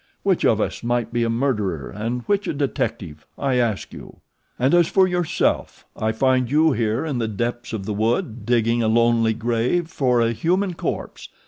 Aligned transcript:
Which 0.23 0.43
of 0.45 0.59
us 0.59 0.81
might 0.83 1.13
be 1.13 1.23
a 1.23 1.29
murderer 1.29 1.91
and 1.91 2.23
which 2.23 2.47
a 2.47 2.53
detective? 2.55 3.27
I 3.37 3.57
ask 3.59 3.93
you. 3.93 4.21
"And 4.57 4.73
as 4.73 4.87
for 4.87 5.07
yourself. 5.07 5.85
I 5.95 6.11
find 6.11 6.49
you 6.49 6.71
here 6.71 7.05
in 7.05 7.19
the 7.19 7.27
depths 7.27 7.71
of 7.71 7.85
the 7.85 7.93
wood 7.93 8.43
digging 8.43 8.81
a 8.81 8.87
lonely 8.87 9.35
grave 9.35 9.89
for 9.89 10.19
a 10.19 10.31
human 10.31 10.73
corpse. 10.73 11.29